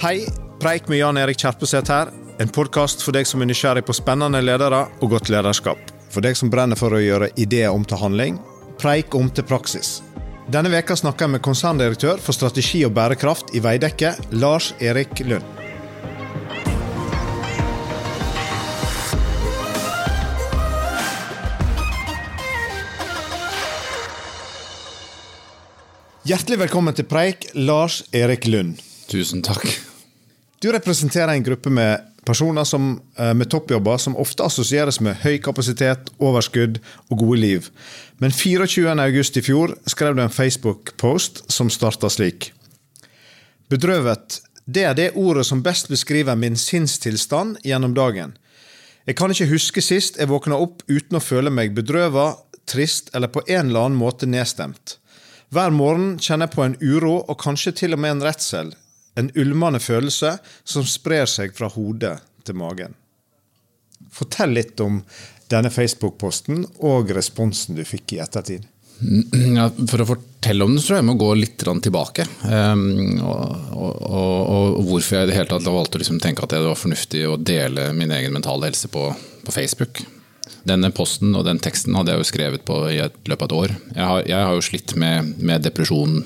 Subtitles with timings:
[0.00, 0.26] Hei,
[0.60, 2.08] Preik med Jan Erik Kjerpeseth her.
[2.40, 5.90] En podkast for deg som er nysgjerrig på spennende ledere og godt lederskap.
[6.08, 8.38] For deg som brenner for å gjøre ideer om til handling.
[8.80, 9.98] Preik om til praksis.
[10.48, 15.44] Denne veka snakker jeg med konserndirektør for strategi og bærekraft i Veidekke, Lars Erik Lund.
[26.24, 28.80] Hjertelig velkommen til Preik, Lars Erik Lund.
[29.12, 29.89] Tusen takk.
[30.60, 35.38] Du representerer en gruppe med personer som, eh, med toppjobber som ofte assosieres med høy
[35.38, 37.70] kapasitet, overskudd og gode liv.
[38.18, 42.52] Men 24.8 i fjor skrev du en Facebook-post som starta slik.
[43.70, 44.40] Bedrøvet.
[44.68, 48.36] Det er det ordet som best beskriver min sinnstilstand gjennom dagen.
[49.06, 52.36] Jeg kan ikke huske sist jeg våkna opp uten å føle meg bedrøva,
[52.66, 54.98] trist eller på en eller annen måte nedstemt.
[55.50, 58.74] Hver morgen kjenner jeg på en uro og kanskje til og med en redsel.
[59.18, 62.16] En ulmende følelse som sprer seg fra hodet
[62.46, 62.94] til magen.
[64.10, 65.00] Fortell litt om
[65.50, 68.66] denne Facebook-posten og responsen du fikk i ettertid.
[69.90, 72.26] For å fortelle om den, tror jeg jeg må gå litt tilbake.
[72.44, 73.44] Og,
[73.74, 76.62] og, og, og, hvorfor jeg i det hele tatt valgte å liksom tenke at det
[76.64, 79.08] var fornuftig å dele min egen mentale helse på,
[79.44, 80.02] på, Facebook.
[80.66, 83.58] Denne posten og den teksten hadde jeg jo skrevet på i et løpet av et
[83.60, 83.76] år.
[83.94, 86.20] Jeg har, jeg har jo slitt med, med, depresjon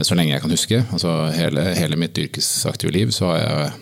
[0.00, 0.82] så lenge jeg kan huske.
[0.94, 3.72] Altså hele, hele mitt yrkesaktive liv så har jeg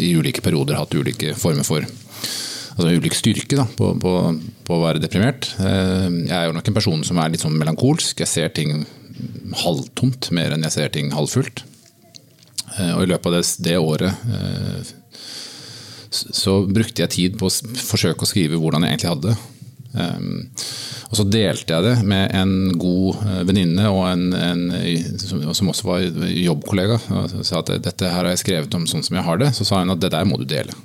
[0.00, 1.86] i ulike perioder hatt ulike former for
[2.80, 4.12] altså ulik styrke da, på, på,
[4.66, 5.50] på, å være deprimert.
[5.60, 8.22] Jeg er jo nok en person som er litt sånn melankolsk.
[8.22, 8.84] Jeg ser ting
[9.64, 11.64] halvtomt mer enn jeg ser ting halvfullt.
[12.94, 14.94] Og i løpet av det, det året
[16.10, 19.59] så brukte jeg tid på å forsøke å skrive hvordan jeg egentlig hadde det.
[19.90, 24.68] Og så delte jeg det med en god venninne og en, en,
[25.56, 27.00] som også var jobbkollega.
[27.16, 29.50] Og sa at dette her har jeg skrevet om sånn som jeg har det.
[29.56, 30.76] Så sa hun at det der må du dele.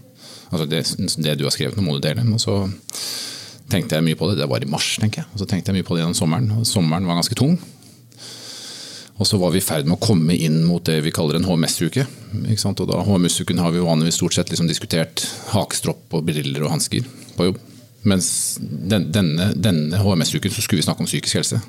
[0.50, 0.82] Altså det,
[1.22, 2.26] det, du har skrevet, nå må du dele.
[2.34, 2.58] Og så
[3.72, 4.40] tenkte jeg mye på det.
[4.42, 5.32] Det var i mars, tenker jeg.
[5.34, 6.52] Og så tenkte jeg mye på det gjennom sommeren.
[6.60, 7.58] Og sommeren var ganske tung.
[9.16, 11.46] Og så var vi i ferd med å komme inn mot det vi kaller en
[11.48, 12.04] HMS-uke.
[12.36, 15.24] Og da HMS-uken har vi vanligvis stort sett liksom diskutert
[15.54, 17.62] hakestropp og briller og hansker på jobb.
[18.06, 18.28] Mens
[18.62, 21.62] den, denne, denne HMS-uken så skulle vi snakke om psykisk helse.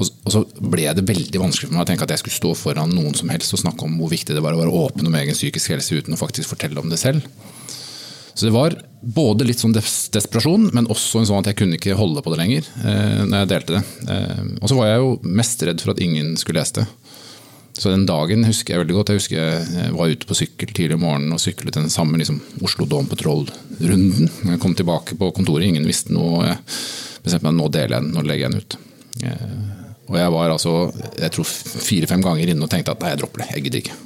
[0.00, 2.52] Og, og så ble det veldig vanskelig for meg å tenke at jeg skulle stå
[2.56, 5.16] foran noen som helst og snakke om hvor viktig det var å være åpen om
[5.20, 7.26] egen psykisk helse uten å faktisk fortelle om det selv.
[8.32, 11.98] Så det var både litt sånn desperasjon, men også en sånn at jeg kunne ikke
[11.98, 12.68] holde på det lenger.
[12.80, 13.82] Eh, når jeg delte det.
[14.14, 16.86] Eh, og så var jeg jo mest redd for at ingen skulle lese det.
[17.80, 19.10] Så den dagen husker jeg veldig godt.
[19.12, 22.42] Jeg husker jeg var ute på sykkel tidlig om morgenen og syklet den samme liksom,
[22.66, 24.28] Oslo Dome Patrol-runden.
[24.52, 26.44] Jeg kom tilbake på kontoret, ingen visste noe.
[26.50, 26.58] Jeg
[27.24, 28.76] bestemte meg nå deler jeg den, nå legger den ut.
[29.24, 29.54] Eh,
[30.10, 30.74] og jeg var altså,
[31.22, 31.48] jeg tror
[31.86, 33.96] fire-fem ganger inne og tenkte at nei, jeg dropper det, jeg gidder ikke.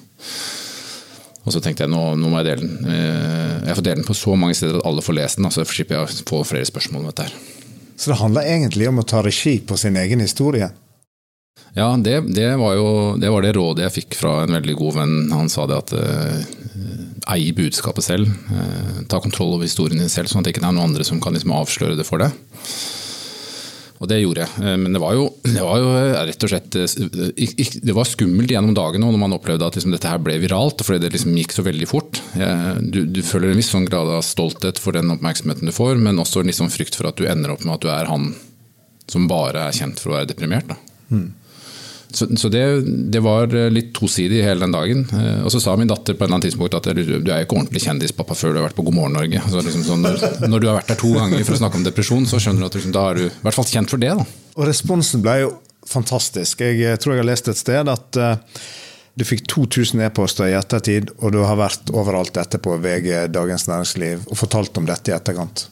[1.45, 2.95] Og så tenkte jeg nå, nå må jeg dele den.
[2.95, 5.51] Eh, jeg får dele den på så mange steder at alle får lest den.
[5.53, 7.27] Så slipper jeg å få flere spørsmål om dette.
[7.27, 7.35] her.
[7.99, 10.71] Så det handler egentlig om å ta regi på sin egen historie?
[11.75, 12.89] Ja, det, det, var jo
[13.19, 15.15] det, var det rådet jeg fikk fra en veldig god venn.
[15.35, 18.31] Han sa det at uh, ei budskapet selv.
[18.47, 21.19] Uh, ta kontroll over historien din selv, sånn at det ikke er noen andre som
[21.23, 22.37] kan liksom avsløre det for deg.
[24.03, 24.63] Og det gjorde jeg.
[24.67, 25.91] Eh, men det var jo, det var jo
[26.29, 26.75] rett og slett
[27.87, 31.01] Det var skummelt gjennom dagene når man opplevde at liksom dette her ble viralt, fordi
[31.03, 32.21] det liksom gikk så veldig fort.
[32.83, 36.21] Du, du, føler en viss sånn grad av stolthet for den oppmerksomheten du får, men
[36.21, 38.35] også en sånn frykt for at du ender opp med at du er han
[39.11, 40.69] som bare er kjent for å være deprimert.
[40.69, 40.77] Da.
[41.15, 41.31] Mm.
[42.15, 42.63] Så, så det,
[43.11, 45.05] det, var litt tosidig hele den dagen.
[45.11, 47.59] Eh, og så sa min datter på et eller annet tidspunkt at du er ikke
[47.59, 49.43] ordentlig kjendispappa før du har vært på God morgen Norge.
[49.55, 52.29] Liksom sånn, når, når, du har vært der to ganger for å snakke om depresjon,
[52.31, 54.15] så skjønner du at liksom, da er du i hvert fall kjent for det.
[54.15, 54.27] Da.
[54.55, 55.53] Og responsen ble jo
[55.89, 56.65] fantastisk.
[56.65, 58.63] Jeg tror jeg har lest et sted at uh,
[59.15, 64.25] du fikk 2000 e-poster i ettertid, og du har vært overalt etterpå, VG, Dagens Næringsliv,
[64.31, 65.69] og fortalt om dette i etterkant.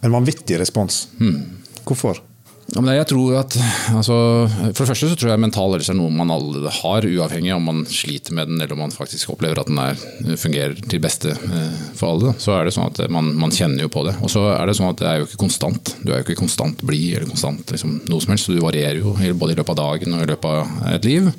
[0.00, 1.04] En vanvittig respons.
[1.20, 1.60] Hmm.
[1.84, 2.22] Hvorfor?
[2.70, 3.56] Jeg tror at,
[3.90, 4.16] altså,
[4.46, 7.66] for det første så tror jeg mental helse er noe man alle har, uavhengig om
[7.66, 9.98] man sliter med den eller om man faktisk opplever at den er,
[10.38, 12.34] fungerer til beste eh, for alle.
[12.38, 14.14] Så er det sånn at man, man, kjenner jo på det.
[14.22, 15.94] Og så er det sånn at det er jo ikke konstant.
[16.04, 19.02] Du er jo ikke konstant blid eller konstant liksom, noe som helst, så du varierer
[19.02, 21.32] jo både i løpet av dagen og i løpet av et liv.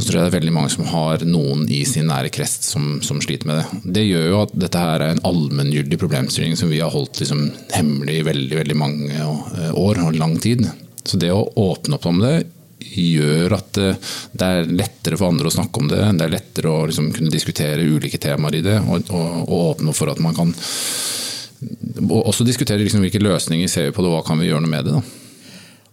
[0.00, 2.64] Og så tror jeg det er veldig mange som har noen i sin nære krest
[2.70, 3.80] som, som sliter med det.
[3.98, 7.42] Det gjør jo at dette her er en allmenngyldig problemstilling som vi har holdt liksom
[7.74, 10.64] hemmelig i veldig, veldig mange eh, år og lang tid.
[11.04, 12.32] Så det å åpne opp om det
[12.80, 16.00] gjør at eh, det er lettere for andre å snakke om det.
[16.16, 19.98] Det er lettere å liksom kunne diskutere ulike temaer i det, og, og, og åpne
[20.00, 20.56] for at man kan
[22.08, 24.78] også diskutere liksom hvilke løsninger ser vi på det, og hva kan vi gjøre noe
[24.78, 24.96] med det.
[24.96, 25.19] da.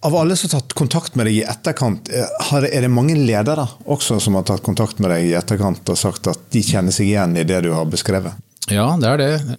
[0.05, 4.19] Av alle som har tatt kontakt med deg i etterkant, er det mange ledere også
[4.21, 7.33] som har tatt kontakt med deg i etterkant og sagt at de kjenner seg igjen
[7.37, 8.37] i det du har beskrevet?
[8.69, 9.57] Ja, det er det.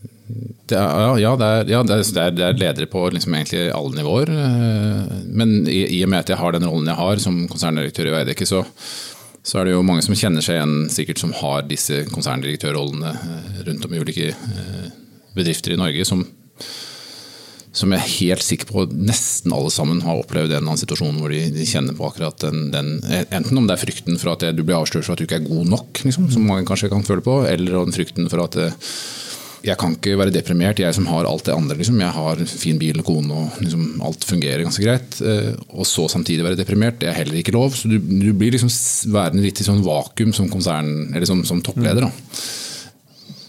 [0.68, 3.96] det er, ja, det er, ja, det er, det er ledere på liksom egentlig alle
[3.96, 4.32] nivåer.
[5.26, 8.14] Men i, i, og med at jeg har den rollen jeg har som konserndirektør i
[8.18, 8.62] Veidekke, så,
[9.42, 13.14] så er det jo mange som kjenner seg igjen, sikkert som har disse konserndirektørrollene
[13.66, 14.34] rundt om i ulike
[15.34, 16.22] bedrifter i Norge, som,
[17.78, 21.20] som jeg er helt sikker på nesten alle sammen har opplevd en eller annen situasjon
[21.22, 24.44] hvor de, de kjenner på akkurat den, den, Enten om det er frykten for at
[24.56, 27.06] du blir avslørt for at du ikke er god nok, liksom, som mange kanskje kan
[27.06, 28.76] føle på, eller om frykten for at eh,
[29.66, 31.76] jeg kan ikke være deprimert, jeg som har alt det andre.
[31.80, 31.98] Liksom.
[32.00, 35.18] Jeg har fin bil og kone og liksom, alt fungerer ganske greit.
[35.18, 37.74] Eh, og så samtidig være deprimert, det er heller ikke lov.
[37.76, 38.70] Så du, du blir liksom
[39.14, 42.06] værende litt i sånn vakuum som, konsern, som, som toppleder.
[42.06, 42.38] Da.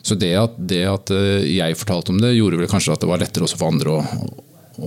[0.10, 3.10] Så det at, det at, eh, jeg fortalte om det, gjorde vel kanskje at det
[3.12, 4.30] var lettere også for andre å,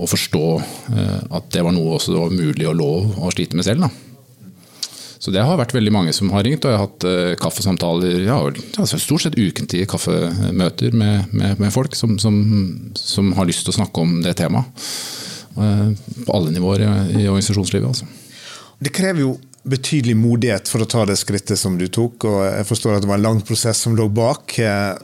[0.03, 3.55] å forstå eh, at det var noe også det var mulig og lov å slite
[3.55, 3.85] med selv.
[3.85, 4.89] Da.
[5.23, 8.25] Så det har vært veldig mange som har ringt, og jeg har hatt uh, kaffesamtaler.
[8.25, 8.41] Ja,
[8.75, 12.41] altså stort sett ukentlige kaffemøter med, med, med folk som, som,
[12.99, 14.83] som, har lyst til å snakke om det temaet.
[15.55, 16.89] På alle nivåer i,
[17.21, 17.87] i organisasjonslivet.
[17.87, 18.09] Altså.
[18.83, 22.25] Det krever jo betydelig modighet for å ta det skrittet som du tok.
[22.27, 24.57] og Jeg forstår at det var en lang prosess som lå bak.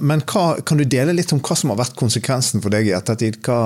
[0.03, 2.95] Men hva, kan du dele litt om hva som har vært konsekvensen for deg i
[2.97, 3.39] ettertid?
[3.45, 3.59] Hva,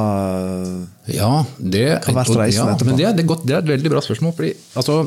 [1.10, 2.94] ja, det, hva har vært reisen ja, etterpå?
[2.94, 4.36] Det, det, er det, er et veldig bra spørsmål.
[4.38, 5.00] fordi altså,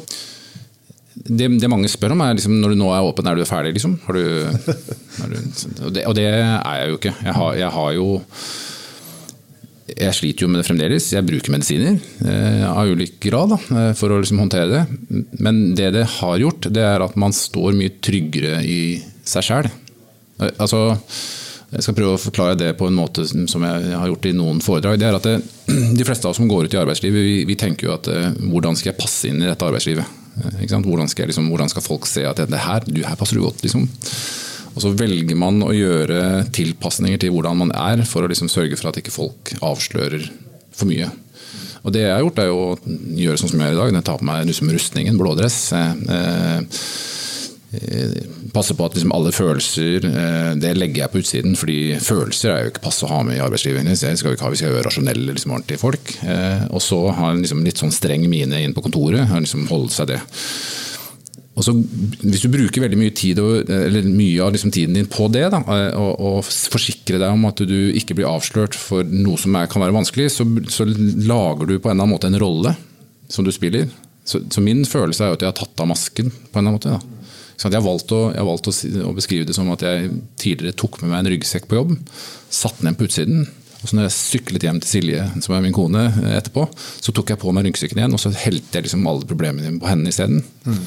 [1.17, 3.77] det, det, mange spør om, er liksom, når du nå er åpen, er du ferdig?
[3.79, 3.97] Liksom?
[4.03, 5.37] Du, du,
[5.87, 7.15] og, det, og, det, er jeg jo ikke.
[7.23, 8.09] Jeg har, jeg har jo
[9.87, 11.09] jeg sliter jo med det fremdeles.
[11.15, 11.95] Jeg bruker medisiner
[12.27, 14.85] eh, av ulik grad da, eh, for å liksom håndtere det.
[15.39, 18.81] Men det det har gjort, det er at man står mye tryggere i
[19.27, 19.69] seg sjæl.
[20.41, 20.99] Eh, altså,
[21.71, 24.63] jeg skal prøve å forklare det på en måte som jeg har gjort i noen
[24.65, 24.99] foredrag.
[24.99, 25.39] det er at det,
[25.99, 28.33] De fleste av oss som går ut i arbeidslivet, vi, vi tenker jo at eh,
[28.43, 30.23] hvordan skal jeg passe inn i dette arbeidslivet?
[30.37, 33.63] Hvordan skal, liksom, hvordan, skal folk se at det her, du, her passer du godt?
[33.65, 33.87] Liksom.
[34.77, 38.77] Og så velger man å gjøre tilpasninger til hvordan man er, for å liksom sørge
[38.77, 40.29] for at ikke folk avslører
[40.77, 41.09] for mye.
[41.87, 42.77] Og Det jeg har gjort, er å
[43.17, 43.93] gjøre sånn som jeg gjør i dag.
[43.95, 45.59] Jeg tar på meg liksom rustningen, blådress.
[45.73, 46.65] Eh,
[47.79, 48.17] eh,
[48.53, 51.55] passe på at liksom alle følelser eh, det legger jeg på utsiden.
[51.57, 53.87] fordi følelser er jo ikke passe å ha med i arbeidslivet.
[53.87, 56.17] Det skal vi ikke ha, vi skal være rasjonelle, liksom, ordentlige folk.
[56.27, 59.31] Eh, og så ha en liksom, litt sånn streng mine inn på kontoret.
[59.31, 60.21] Liksom holde seg det.
[61.57, 61.73] Og så,
[62.21, 65.63] hvis du bruker veldig mye, tid, eller mye av liksom tiden din på det, da,
[65.97, 69.81] og, og, forsikrer deg om at du ikke blir avslørt for noe som er, kan
[69.81, 72.75] være vanskelig, så, så, lager du på en eller annen måte en rolle
[73.33, 73.89] som du spiller.
[74.27, 76.75] Så, så, min følelse er jo at jeg har tatt av masken på en eller
[76.75, 76.93] annen måte.
[76.99, 77.17] Da.
[77.57, 78.75] Jeg har valgt, å, jeg har valgt å,
[79.09, 81.97] å, beskrive det som at jeg tidligere tok med meg en ryggsekk på jobb,
[82.53, 83.47] satte den på utsiden.
[83.81, 86.05] Og så når jeg syklet hjem til Silje, som er min kone,
[86.37, 89.79] etterpå, så tok jeg på meg ryggsekken igjen og så helte jeg liksom alle problemene
[89.81, 90.45] på henne isteden.
[90.69, 90.83] Mm.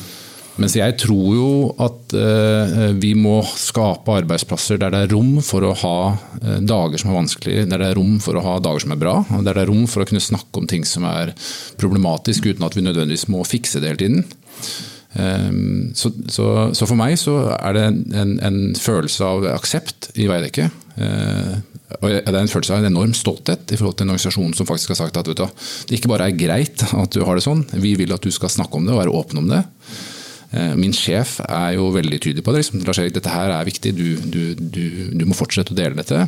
[0.60, 5.64] Mens jeg tror jo at uh, vi må skape arbeidsplasser der det er rom for
[5.64, 8.84] å ha uh, dager som er vanskelige, der det er rom for å ha dager
[8.84, 11.32] som er bra, der det er rom for å kunne snakke om ting som er
[11.80, 14.26] problematisk uten at vi nødvendigvis må fikse det hele tiden.
[15.10, 16.46] Um, så, så,
[16.76, 17.88] så, for meg så er det
[18.20, 20.70] en, en følelse av aksept i Veidekke.
[21.00, 24.68] Og det er en følelse av en enorm stolthet i forhold til en organisasjon som
[24.68, 27.64] faktisk har sagt at du, det ikke bare er greit at du har det sånn,
[27.82, 29.64] vi vil at du skal snakke om det og være åpen om det.
[30.50, 32.64] Eh, min sjef er jo veldig tydelig på det.
[32.64, 32.84] Liksom.
[32.88, 36.26] Lars Erik, dette her er viktig, du, du, du, du må fortsette å dele dette.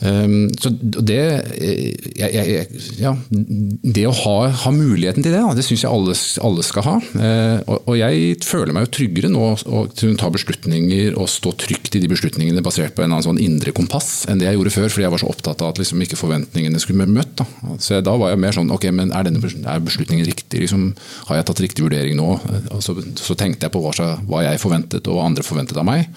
[0.00, 1.20] Um, så det,
[1.60, 2.68] eh, jeg, jeg,
[3.02, 6.14] ja, det å ha, ha, muligheten til det, det syns jeg alle,
[6.46, 6.94] alle, skal ha.
[7.12, 9.50] Uh, og, jeg føler meg jo tryggere nå
[9.98, 13.42] til å ta beslutninger og stå trygt i de beslutningene basert på en annen sånn
[13.42, 16.06] indre kompass enn det jeg gjorde før, fordi jeg var så opptatt av at liksom
[16.06, 17.36] ikke forventningene skulle bli møtt.
[17.42, 17.76] Da.
[17.82, 20.64] Så da var jeg mer sånn ok, men er, denne, er beslutningen riktig?
[20.64, 20.88] Liksom,
[21.28, 22.32] har jeg tatt riktig vurdering nå?
[22.72, 23.92] Og så, så tenkte jeg på hva,
[24.24, 26.08] hva jeg forventet og hva andre forventet av meg.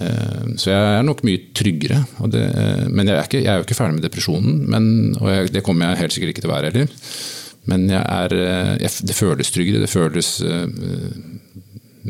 [0.00, 2.00] Eh, så jeg er nok mye tryggere.
[2.32, 2.44] Det,
[2.88, 4.58] men jeg er, ikke, jeg er, jo ikke ferdig med depresjonen.
[4.72, 4.90] Men,
[5.20, 6.92] og jeg, det kommer jeg helt sikkert ikke til å være heller.
[7.70, 9.84] Men er, eh, det føles tryggere.
[9.84, 10.36] Det føles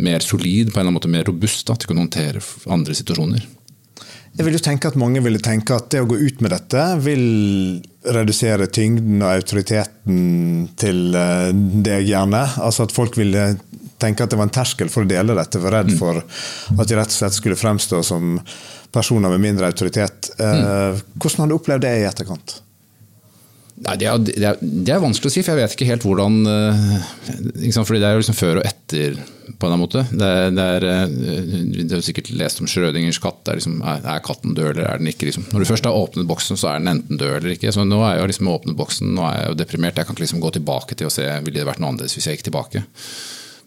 [0.00, 2.94] mer solid, på en eller annen måte mer robust da, til å kunne håndtere andre
[2.94, 3.48] situasjoner.
[4.38, 6.84] Jeg vil jo tenke at Mange ville tenke at det å gå ut med dette
[7.02, 7.24] vil
[8.14, 12.44] redusere tyngden og autoriteten til deg, gjerne.
[12.62, 13.50] Altså At folk ville
[14.00, 15.62] tenke at det var en terskel for å dele dette.
[15.62, 16.00] Var redd mm.
[16.00, 18.38] for at de rett og slett skulle fremstå som
[18.94, 20.32] personer med mindre autoritet.
[20.38, 21.06] Eh, mm.
[21.16, 22.60] Hvordan har du opplevd det i etterkant?
[23.80, 26.02] Nei, det, er, det, er, det, er, vanskelig å si, for jeg vet ikke helt
[26.04, 26.34] hvordan
[27.62, 29.16] liksom, fordi Det er jo liksom før og etter,
[29.56, 30.02] på en måte.
[30.10, 30.84] Det er, det er,
[31.88, 33.40] det er sikkert lest om Schrødingers katt.
[33.48, 35.30] Er, liksom, er, katten død, eller er den ikke?
[35.30, 35.48] Liksom.
[35.48, 37.72] Når du først har åpnet boksen, så er den enten død eller ikke.
[37.72, 39.96] Så Nå er jeg jo liksom åpnet boksen, nå er jeg jo deprimert.
[39.96, 42.28] Jeg kan ikke liksom gå tilbake til å se ville det vært noe annerledes hvis
[42.28, 42.84] jeg gikk tilbake.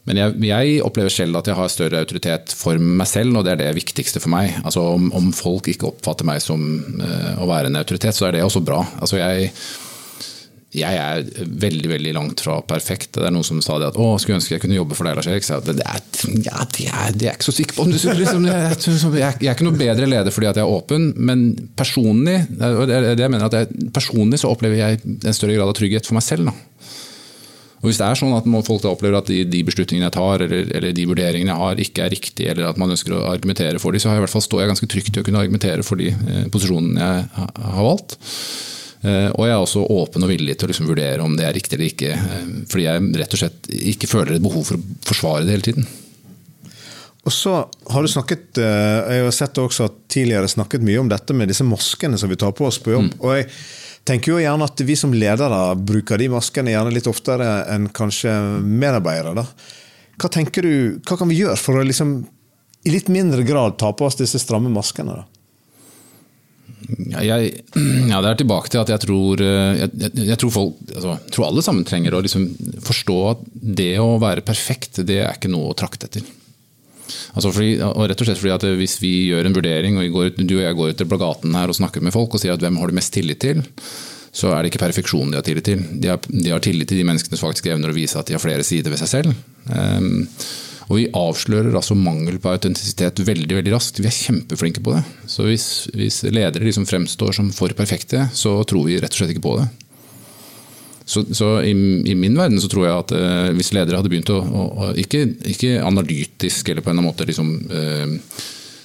[0.10, 3.54] Men jeg, jeg, opplever selv at jeg har større autoritet for meg selv, og det
[3.54, 4.52] er det viktigste for meg.
[4.64, 6.60] Altså Om, om folk ikke oppfatter meg som
[7.00, 8.82] uh, å være en autoritet, så er det også bra.
[9.00, 9.54] Altså jeg,
[10.76, 11.24] jeg er
[11.64, 13.14] veldig veldig langt fra perfekt.
[13.16, 15.16] Det er noen som sa det at å, skulle ønske jeg kunne jobbe for deg,
[15.20, 15.48] Lars Erik.
[15.48, 16.04] Det, det, er,
[16.50, 17.88] ja, det, er, det er ikke så sikker på.
[17.94, 18.76] Liksom, jeg,
[19.22, 21.48] jeg, er ikke noe bedre leder fordi at jeg er åpen, men
[21.80, 26.12] personlig, det, jeg mener at jeg, personlig så opplever jeg en større grad av trygghet
[26.12, 26.52] for meg selv.
[26.52, 26.92] Da.
[27.84, 30.70] Og Hvis det er sånn at folk opplever at de, de beslutningene jeg tar, eller,
[30.72, 33.92] eller, de vurderingene jeg har, ikke er riktige, eller at man ønsker å argumentere for
[33.92, 35.84] dem, så har jeg i hvert fall står jeg ganske trygt i å kunne argumentere
[35.84, 38.16] for de eh, posisjonene jeg har valgt.
[39.04, 41.60] Eh, og jeg er også åpen og villig til å liksom vurdere om det er
[41.60, 42.16] riktig eller ikke.
[42.16, 45.68] Eh, fordi jeg rett og slett ikke føler et behov for å forsvare det hele
[45.68, 45.92] tiden.
[47.28, 51.36] Og så har du snakket, Jeg har sett også at tidligere snakket mye om dette
[51.36, 53.12] med disse maskene som vi tar på oss på jobb.
[53.12, 53.20] Mm.
[53.24, 53.52] og jeg
[54.08, 58.34] tenker jo gjerne at vi som ledere bruker de maskene gjerne litt oftere enn kanskje
[58.64, 59.36] medarbeidere.
[59.40, 59.46] da.
[60.20, 60.74] Hva tenker du,
[61.08, 62.18] hva kan vi gjøre for å liksom,
[62.84, 65.22] i litt mindre grad ta på oss disse stramme maskene?
[65.22, 65.30] da?
[67.24, 67.64] Jeg,
[68.12, 71.48] ja, det er tilbake til at jeg tror, eh, jeg, jeg tror, folk, altså, tror
[71.48, 72.48] alle sammen trenger å liksom
[72.84, 73.44] forstå at
[73.80, 76.28] det å være perfekt, det er ikke noe å trakte etter.
[77.34, 80.34] Altså fordi, og rett og slett fordi at Hvis vi gjør en vurdering, og går,
[80.38, 82.62] du og jeg går ut til plakaten her og snakker med folk og sier at
[82.62, 83.64] hvem har du mest tillit til,
[84.34, 85.82] så er det ikke perfeksjon de har tillit til.
[86.02, 88.38] De har, de har tillit til de menneskene som faktisk evner å vise at de
[88.38, 89.42] har flere sider ved seg selv.
[89.70, 90.24] Um,
[90.90, 94.02] og vi avslører altså mangel på autentisitet veldig veldig raskt.
[94.02, 95.04] Vi er kjempeflinke på det.
[95.30, 99.36] Så hvis, hvis ledere liksom fremstår som for perfekte, så tror vi rett og slett
[99.36, 99.70] ikke på det.
[101.06, 101.74] Så, så i,
[102.08, 104.90] i, min verden så tror jeg at eh, hvis ledere hadde begynt å, å, å
[105.00, 108.14] ikke, ikke, analytisk eller på en måte liksom eh,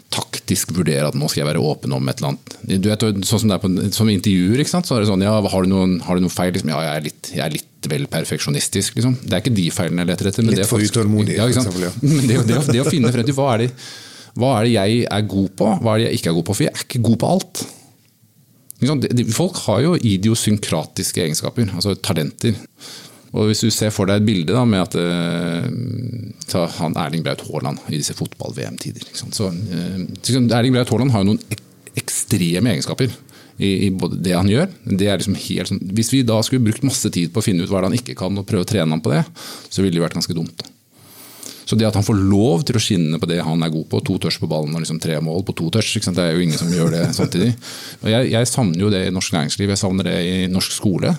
[0.09, 2.57] taktisk vurdere at nå skal jeg være åpen om et eller annet.
[2.65, 5.67] Du vet, sånn Som det er på som intervjuer, så er det sånn ja, har
[5.67, 6.55] du noen, har du noen feil?
[6.57, 8.99] Liksom, ja, jeg er, litt, jeg er litt vel perfeksjonistisk.
[8.99, 9.19] Liksom.
[9.23, 10.49] Det er ikke de feilene jeg leter etter.
[10.49, 11.39] litt for utålmodig.
[11.39, 11.49] Ja,
[12.03, 13.91] men det, det, det, å finne frem til hva er, det,
[14.41, 16.57] hva er det jeg er god på, hva er det jeg ikke er god på?
[16.57, 17.65] For jeg er ikke god på alt.
[19.35, 22.57] Folk har jo idiosynkratiske egenskaper, altså talenter.
[23.35, 24.95] Og Hvis du ser for deg et bilde da, med at
[26.49, 29.99] ta han Erling Braut Haaland i disse fotball-VM-tider så, uh,
[30.57, 31.65] Erling Braut Haaland har jo noen ek
[31.99, 33.11] ekstreme egenskaper
[33.59, 34.71] i, både det han gjør.
[34.87, 37.73] Det liksom helt, sånn, hvis vi da skulle brukt masse tid på å finne ut
[37.73, 39.25] hva han ikke kan, og prøve å trene ham på det,
[39.67, 40.63] så ville det vært ganske dumt.
[41.69, 44.01] Så det at han får lov til å skinne på det han er god på,
[44.07, 46.57] to touch på ballen og liksom tre mål på to touch, det er jo ingen
[46.57, 47.51] som gjør det samtidig.
[48.01, 51.13] Og jeg, jeg, savner jo det i norsk næringsliv, jeg savner det i norsk skole.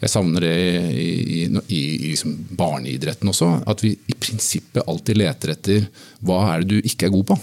[0.00, 3.50] Jeg savner det i, i, i, i liksom barneidretten også.
[3.68, 5.86] At vi i prinsippet alltid leter etter
[6.24, 7.38] hva er det du ikke er god på.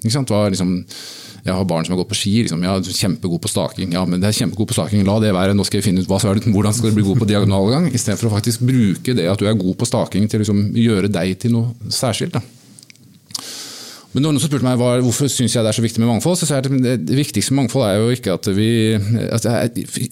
[0.00, 0.32] Ikke sant?
[0.32, 0.74] Hva liksom,
[1.44, 2.34] jeg har barn som har gått på ski.
[2.44, 3.94] Liksom, er kjempegod på staking.
[3.96, 5.04] Ja, men det er kjempegod på staking.
[5.08, 5.56] La det være.
[5.56, 7.90] Nå skal jeg finne ut hva, hvordan skal du bli god på diagonalgang.
[7.90, 11.12] Istedenfor å faktisk bruke det at du er god på staking til å liksom, gjøre
[11.12, 12.36] deg til noe særskilt.
[12.36, 12.44] Da.
[14.10, 16.48] Men noen som spurte meg hvorfor syns jeg det er så viktig med mangfold, så
[16.48, 18.70] jeg at det viktigste med mangfold er jo ikke at vi
[19.30, 19.46] at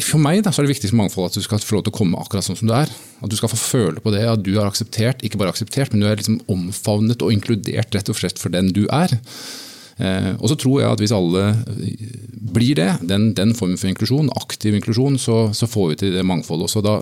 [0.07, 1.95] For meg da, så er det viktigste med mangfold at du skal få lov til
[1.97, 2.93] å komme akkurat sånn som du er.
[3.19, 6.05] At du skal få føle på det at du er akseptert, ikke bare akseptert, men
[6.05, 9.19] du er liksom omfavnet og inkludert rett og slett for den du er.
[9.99, 11.45] Eh, og så tror jeg at hvis alle
[12.55, 16.27] blir det, den, den formen for inklusjon, aktiv inklusjon, så, så, får vi til det
[16.27, 16.83] mangfoldet også.
[16.87, 17.01] Da,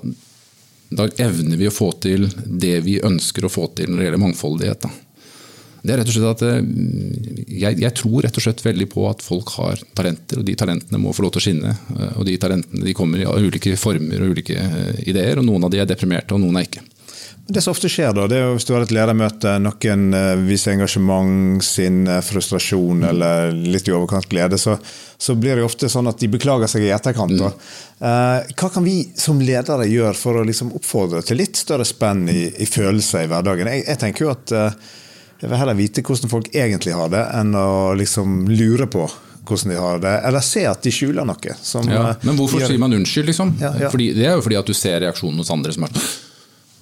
[0.96, 4.24] da, evner vi å få til det vi ønsker å få til når det gjelder
[4.24, 4.86] mangfoldighet.
[4.86, 4.94] Da.
[5.86, 6.72] Det er rett og slett at eh,
[7.60, 11.02] jeg, jeg, tror rett og slett veldig på at folk har talenter, og de talentene
[11.02, 11.76] må få lov til å skinne.
[11.94, 14.70] Eh, og de talentene de kommer i ulike former og ulike
[15.04, 16.88] ideer, og noen av de er deprimerte, og noen er ikke.
[17.48, 20.34] Det som ofte skjer, da, det er jo hvis du har et ledermøte, noen uh,
[20.48, 23.08] viser engasjement, sin frustrasjon mm.
[23.12, 24.74] eller litt i overkant glede, så,
[25.16, 27.36] så, blir det ofte sånn at de beklager seg i etterkant.
[27.38, 27.66] Mm.
[28.02, 32.26] Uh, hva kan vi som ledere gjøre for å liksom oppfordre til litt større spenn
[32.32, 33.70] i, i følelser i hverdagen?
[33.70, 34.56] Jeg, jeg tenker jo at
[35.36, 39.06] jeg vil heller vite hvordan folk egentlig har det, enn å liksom lure på
[39.46, 41.56] hvordan de har det, eller se at de skjuler noe.
[41.62, 42.72] Som, ja, men hvorfor gjør...
[42.72, 43.52] sier man unnskyld, liksom?
[43.62, 43.90] Ja, ja.
[43.92, 46.00] Fordi, det er jo fordi at du ser reaksjonen hos andre som er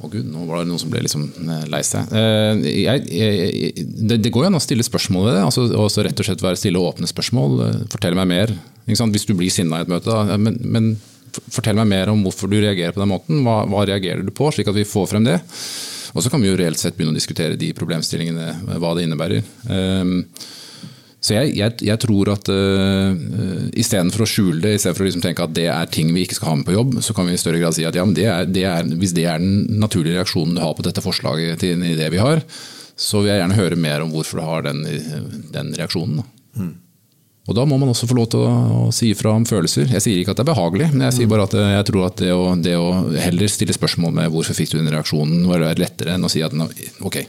[0.02, 2.10] å gud, nå var det noen som ble liksom eh, lei seg.
[2.18, 5.44] Eh, det, går jo an å stille spørsmål ved det.
[5.46, 7.56] altså også rett og slett være Stille og åpne spørsmål.
[7.68, 8.54] Eh, fortell meg mer.
[8.88, 10.38] Hvis du blir sinna i et møte, da.
[10.40, 10.94] Men, men,
[11.34, 13.40] fortell meg mer om hvorfor du reagerer på den måten.
[13.46, 15.38] Hva, hva reagerer du på, slik at vi får frem det.
[16.14, 19.40] Og så kan vi jo reelt sett begynne å diskutere de problemstillingene, hva det innebærer.
[21.24, 23.14] Så jeg, jeg, jeg, tror at uh,
[23.80, 26.50] istedenfor å skjule det, istedenfor å liksom tenke at det er ting vi ikke skal
[26.50, 28.44] ha med på jobb, så kan vi i større grad si at ja, det er,
[28.44, 31.86] det er, hvis det er den naturlige reaksjonen du har på dette forslaget til en
[31.94, 32.44] idé vi har,
[32.94, 34.84] så vil jeg gjerne høre mer om hvorfor du har den,
[35.54, 36.20] den reaksjonen.
[36.60, 36.74] Mm.
[37.44, 38.52] Og Da må man også få lov til å,
[38.86, 39.88] å, si fra om følelser.
[39.92, 42.20] Jeg sier ikke at det er behagelig, men jeg sier bare at jeg tror at
[42.20, 42.86] det å, det å
[43.20, 46.56] heller stille spørsmål med hvorfor fikk du den reaksjonen, var lettere enn å si at
[46.56, 47.20] ok,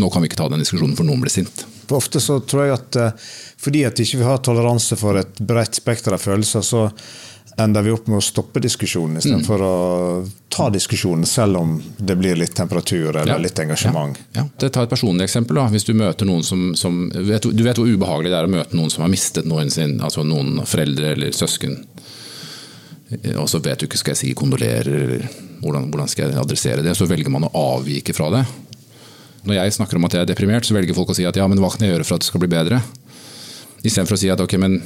[0.00, 1.66] nå kan vi ikke ta den diskusjonen for noen blir sint.
[1.88, 3.28] For ofte så tror jeg at eh,
[3.64, 6.88] fordi at ikke vi ikke har toleranse for et bredt spekter av følelser, så
[7.56, 9.66] ender vi opp med å stoppe diskusjonen istedenfor mm.
[9.68, 13.38] å ta diskusjonen, selv om det blir litt temperatur eller ja.
[13.38, 14.18] litt engasjement.
[14.34, 14.42] Ja.
[14.42, 14.68] Ja.
[14.68, 15.60] Ta et personlig eksempel.
[15.60, 15.68] da.
[15.70, 18.76] Hvis Du møter noen som, som vet, Du vet hvor ubehagelig det er å møte
[18.76, 21.78] noen som har mistet noen sin, altså noen foreldre eller søsken.
[23.38, 25.26] Og så vet du ikke skal jeg si kondolerer, eller
[25.62, 26.96] hvordan, hvordan skal jeg adressere det.
[26.98, 28.44] Så velger man å avvike fra det.
[29.44, 31.46] Når jeg snakker om at jeg er deprimert, så velger folk å si at ja,
[31.50, 32.80] men hva kan jeg gjøre for at det skal bli bedre?
[33.84, 34.78] Istedenfor å si at ok, men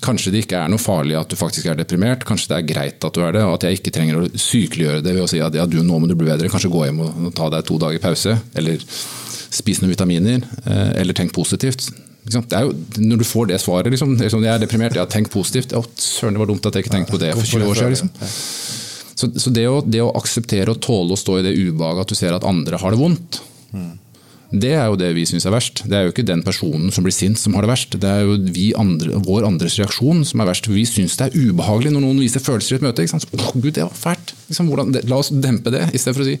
[0.00, 2.24] kanskje det ikke er noe farlig at du faktisk er deprimert.
[2.28, 5.02] Kanskje det er greit at du er det, og at jeg ikke trenger å sykeliggjøre
[5.04, 6.50] det ved å si at ja, du, nå må du bli bedre.
[6.52, 8.80] Kanskje gå hjem og ta deg to dager pause, eller
[9.50, 11.90] spise noen vitaminer, eh, eller tenk positivt.
[12.30, 12.42] Jo,
[13.00, 15.72] når du får det svaret liksom, liksom, Jeg er deprimert, ja, tenk positivt.
[15.74, 17.94] Å, søren, det var dumt at jeg ikke tenkte på det for 20 år siden.
[17.96, 18.10] Liksom.
[19.20, 22.12] Så, så det, å, det, å, akseptere og tåle å stå i det ubehaget at
[22.12, 23.40] du ser at andre har det vondt,
[24.50, 25.84] det er jo det vi syns er verst.
[25.86, 27.94] Det er jo ikke den personen som blir sint som har det verst.
[28.02, 28.34] Det er jo
[28.80, 30.66] andre, vår andres reaksjon som er verst.
[30.66, 33.06] Vi syns det er ubehagelig når noen viser følelser i et møte.
[33.06, 34.34] Gud, det var fælt!
[34.50, 36.38] Liksom, hvordan, la oss dempe det, i stedet for å si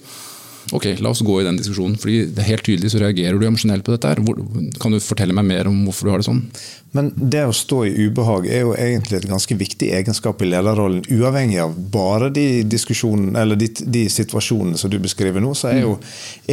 [0.76, 1.96] Ok, la oss gå i den diskusjonen.
[1.98, 4.08] fordi det er helt tydelig så reagerer du emosjonelt på dette.
[4.08, 4.20] her.
[4.24, 4.38] Hvor,
[4.80, 6.44] kan du fortelle meg mer om hvorfor du har det sånn?
[6.96, 11.04] Men det å stå i ubehag er jo egentlig et ganske viktig egenskap i lederrollen.
[11.10, 15.84] Uavhengig av bare de diskusjonene eller de, de situasjonene som du beskriver nå, så er
[15.84, 16.08] jo mm.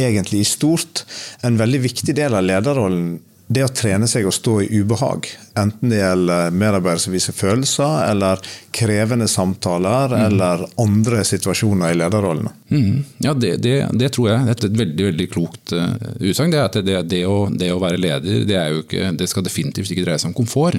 [0.08, 1.04] egentlig i stort
[1.46, 3.18] en veldig viktig del av lederrollen
[3.48, 5.26] det å trene seg å stå i ubehag,
[5.56, 8.42] enten det gjelder medarbeidere som viser følelser, eller
[8.76, 10.24] krevende samtaler, mm.
[10.26, 12.52] eller andre situasjoner i lederrollene.
[12.68, 12.98] Mm.
[13.24, 16.52] Ja, det, det, det, tror jeg er et veldig veldig klokt uh, utsagn.
[16.52, 20.20] Det, det, det, å, det å være leder det, ikke, det skal definitivt ikke dreie
[20.20, 20.76] seg om komfort.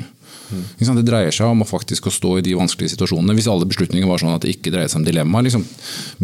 [0.50, 0.96] Mm.
[1.00, 3.36] Det dreier seg om å faktisk stå i de vanskelige situasjonene.
[3.38, 5.44] Hvis alle beslutninger var sånn at det ikke dreier seg om dilemma.
[5.46, 5.66] Liksom,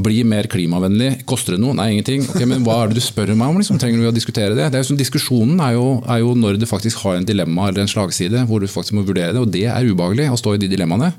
[0.06, 1.12] bli mer klimavennlig.
[1.30, 1.76] Koster det noe?
[1.78, 2.26] Nei, ingenting.
[2.32, 3.62] Okay, Men hva er det du spør meg om?
[3.62, 3.80] Liksom?
[3.82, 4.72] Trenger vi å diskutere det?
[4.74, 7.86] det er sånn, diskusjonen er jo, er jo, når du faktisk har en dilemma eller
[7.86, 9.44] en slagside, hvor du faktisk må vurdere det.
[9.44, 11.14] Og det er ubehagelig å stå i de dilemmaene.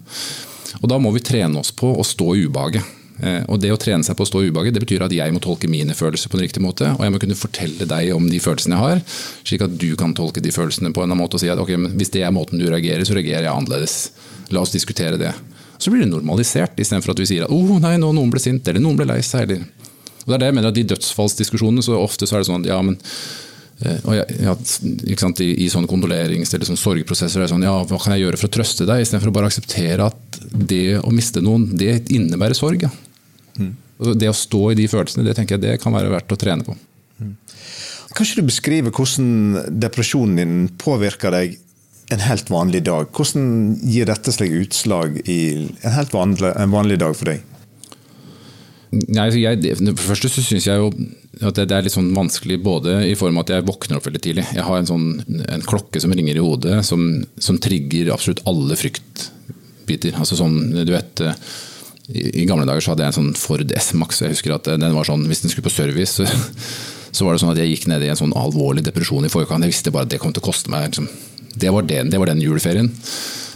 [0.82, 2.95] Og da må vi trene oss på å stå i ubehaget.
[3.22, 5.40] Eh, og Det å trene seg på å stå ubehaget det betyr at jeg må
[5.40, 6.90] tolke mine følelser på en riktig måte.
[6.98, 9.02] Og jeg må kunne fortelle deg om de følelsene jeg har,
[9.42, 11.72] slik at du kan tolke de følelsene på en annen måte og si at ok,
[11.96, 13.96] hvis det er måten du reagerer, så reagerer jeg annerledes.
[14.52, 15.32] La oss diskutere det.
[15.78, 18.68] Så blir det normalisert, istedenfor at vi sier at oh, nei, nå noen ble sint,
[18.68, 19.48] eller noen ble lei seg.
[19.48, 19.64] Eller.
[20.24, 22.64] Og det er det jeg mener at De dødsfallsdiskusjonene så ofte så er det sånn
[22.64, 22.96] at ja, men
[23.76, 24.54] jeg, ja,
[25.20, 28.24] sant, I, i sånne kondolerings- eller sånne sorgprosesser er det sånn, ja, hva kan jeg
[28.24, 32.06] gjøre for å trøste deg, istedenfor å bare akseptere at det å miste noen, det
[32.14, 32.86] innebærer sorg.
[32.86, 32.92] Ja.
[33.60, 33.74] Mm.
[34.16, 36.64] Det å stå i de følelsene det tenker jeg det kan være verdt å trene
[36.64, 36.76] på.
[37.20, 37.36] Mm.
[38.16, 41.58] Kan ikke du beskrive hvordan depresjonen din påvirker deg
[42.12, 43.10] en helt vanlig dag?
[43.12, 45.40] Hvordan gir dette seg utslag i
[45.82, 47.44] en helt vanlig, en vanlig dag for deg?
[48.94, 50.90] Nei, jeg, for det så syns jeg jo
[51.44, 54.22] at det er litt sånn vanskelig både i form av at jeg våkner opp veldig
[54.24, 54.44] tidlig.
[54.56, 55.08] Jeg har en, sånn,
[55.52, 57.02] en klokke som ringer i hodet, som,
[57.42, 60.16] som trigger absolutt alle fryktbiter.
[60.16, 61.24] Altså sånn, du vet
[62.08, 64.22] i, gamle dager så hadde jeg en sånn Ford S-Max.
[64.22, 66.26] jeg husker at den var sånn, Hvis den skulle på service, så,
[67.10, 69.66] så, var det sånn at jeg gikk ned i en sånn alvorlig depresjon i forkant.
[69.66, 71.10] Jeg visste bare at det kom til å koste meg liksom.
[71.56, 72.92] det, var den, det var den juleferien.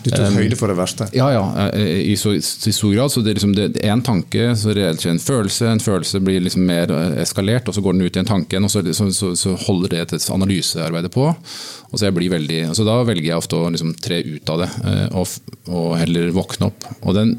[0.05, 1.09] Du tok høyde for det verste?
[1.17, 1.43] Ja, ja.
[1.75, 3.13] Eh, I, så, i stor grad.
[3.13, 3.55] så det er liksom
[3.91, 5.69] En tanke, så reelt sett en følelse.
[5.69, 8.57] En følelse blir liksom mer eh, eskalert, og så går den ut i en tanke
[8.57, 8.69] igjen.
[8.69, 11.29] og Så, så, så holder det et analysearbeid på.
[11.31, 14.65] og så jeg blir veldig, altså Da velger jeg ofte å liksom tre ut av
[14.65, 16.91] det, eh, og, og heller våkne opp.
[17.03, 17.39] og den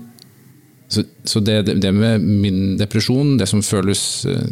[0.91, 4.49] så, så det, det, med min depresjon, det som føles eh,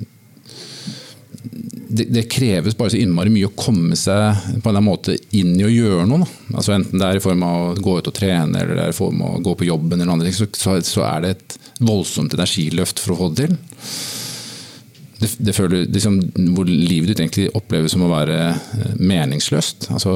[1.90, 5.56] det, kreves bare så innmari mye å komme seg på en eller annen måte inn
[5.58, 6.28] i å gjøre noe.
[6.54, 8.94] Altså enten det er i form av å gå ut og trene eller det er
[8.94, 12.36] i form av å gå på jobben, eller andre så, så er det et voldsomt
[12.38, 13.58] energiløft for å få det til
[15.20, 16.20] det, det føler, liksom,
[16.56, 19.90] hvor livet ditt egentlig oppleves som å være eh, meningsløst.
[19.92, 20.16] Altså,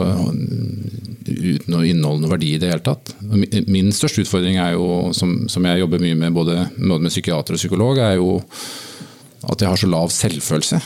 [1.28, 3.12] uten å inneholde noe verdi i det hele tatt.
[3.68, 7.58] Min største utfordring er jo, som, som jeg jobber mye med både, både med psykiater
[7.58, 8.38] og psykolog, er jo
[9.44, 10.78] at jeg har så lav selvfølelse.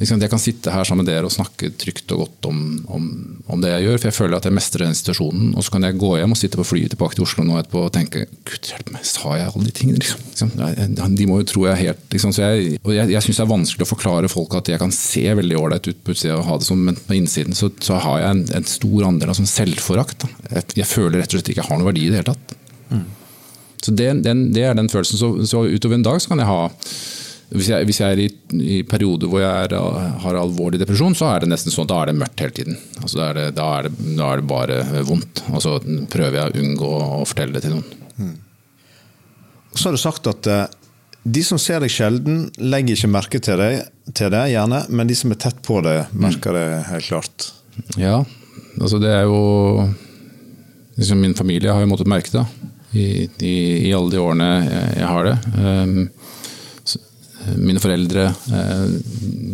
[0.00, 3.08] Jeg kan sitte her sammen med dere og snakke trygt og godt om, om,
[3.44, 5.50] om, det jeg gjør, for jeg føler at jeg mestrer den situasjonen.
[5.58, 7.84] Og så kan jeg gå hjem og sitte på flyet tilbake til Oslo nå etterpå
[7.84, 10.00] og tenke Gud hjelpe meg, sa jeg alle de tingene?
[10.00, 11.14] Liksom?
[11.20, 12.34] De må jo tro jeg er helt liksom.
[12.42, 15.24] Jeg, og jeg, jeg syns det er vanskelig å forklare folk at jeg kan se
[15.42, 18.22] veldig ålreit ut på utsida og ha det sånn, men på innsiden så, så har
[18.22, 20.24] jeg en, en, stor andel av sånn selvforakt.
[20.48, 22.56] Jeg, jeg, føler rett og slett ikke jeg har noe verdi i det hele tatt.
[22.92, 23.08] Mm.
[23.82, 25.18] Så det, den, det, er den følelsen.
[25.18, 26.62] Så, så utover en dag så kan jeg ha
[27.52, 28.28] hvis jeg, hvis jeg er i,
[28.64, 29.74] i perioder hvor jeg er,
[30.24, 32.78] har alvorlig depresjon, så er det nesten sånn da er det mørkt hele tiden.
[33.02, 35.42] Altså, da, er det, da, er det, da, er det, bare vondt.
[35.52, 35.74] Og så
[36.12, 37.98] prøver jeg å unngå å fortelle det til noen.
[38.16, 38.36] Mm.
[39.74, 40.64] Så har du sagt at uh,
[41.22, 43.82] de som ser deg sjelden, legger ikke merke til deg,
[44.16, 46.58] til deg, gjerne, men de som er tett på deg, merker mm.
[46.58, 47.50] det helt klart.
[48.00, 48.16] Ja,
[48.78, 49.86] altså det er jo
[50.98, 52.42] liksom Min familie har jo måttet merke det
[52.92, 53.04] i,
[53.40, 53.54] i,
[53.88, 55.36] i alle de årene jeg, jeg har det.
[55.56, 55.94] Um,
[57.58, 58.82] mine foreldre eh,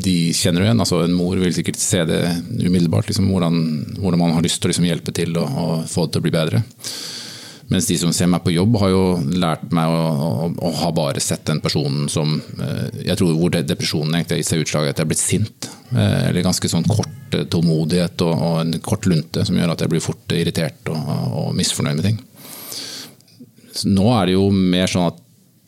[0.04, 0.82] de kjenner jo igjen.
[0.84, 2.22] altså En mor vil sikkert se det
[2.58, 3.08] umiddelbart.
[3.10, 3.60] Liksom, hvordan,
[3.98, 6.26] hvordan, man har lyst til å liksom, hjelpe til og, og, få det til å
[6.26, 6.62] bli bedre.
[7.68, 9.02] Mens de som ser meg på jobb, har jo
[9.36, 13.52] lært meg å, å, å ha bare sett den personen som eh, Jeg tror hvor
[13.52, 15.70] depresjonen egentlig har seg utslag i at jeg er blitt sint.
[15.92, 19.92] Eh, eller ganske sånn kort tålmodighet og, og, en kort lunte som gjør at jeg
[19.92, 22.20] blir fort irritert og, og misfornøyd med ting.
[23.78, 25.24] Så nå er det jo mer sånn at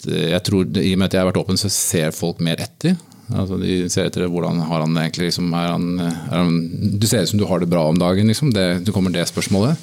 [0.07, 2.97] jeg tror, I og med at jeg har vært åpen, så ser folk mer etter.
[3.31, 6.57] Altså, de ser etter hvordan har han egentlig liksom, er han, er han,
[6.99, 8.51] Du ser ut som du har det bra om dagen, liksom.
[8.55, 9.79] Det, det kommer det spørsmålet.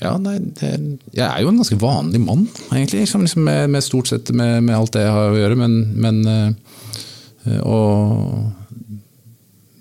[0.00, 0.70] Ja, nei, det,
[1.16, 3.04] jeg er jo en ganske vanlig mann, egentlig.
[3.04, 5.58] Liksom, liksom med, med, stort sett med, med, alt det jeg har å gjøre.
[5.62, 7.92] Men, men øh, Og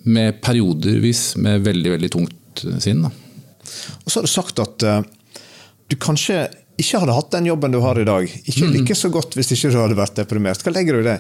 [0.06, 3.02] med periodervis med veldig, veldig tungt sinn.
[3.02, 3.10] Da.
[4.04, 5.02] Og så har du sagt at uh,
[5.90, 6.44] du kanskje
[6.82, 9.72] ikke hadde hatt den jobben du har i dag, ikke like så godt hvis ikke
[9.74, 10.64] du hadde vært deprimert.
[10.64, 11.20] Hva legger du i det?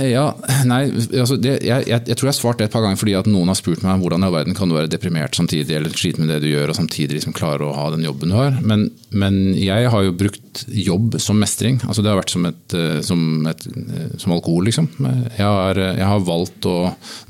[0.00, 0.28] Ja,
[0.64, 0.84] nei,
[1.18, 3.26] altså det, jeg, jeg, jeg, tror jeg har svart det et par ganger fordi at
[3.28, 6.22] noen har spurt meg hvordan i all verden kan du være deprimert samtidig eller slite
[6.22, 8.56] med det du gjør og samtidig liksom klare å ha den jobben du har.
[8.62, 11.80] Men, men, jeg har jo brukt jobb som mestring.
[11.82, 14.88] altså Det har vært som, et, eh, som, et, eh, som alkohol, liksom.
[15.02, 16.78] Jeg har, jeg har valgt å,